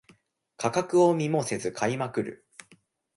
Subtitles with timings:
[0.57, 2.47] 価格を見もせず買いまくる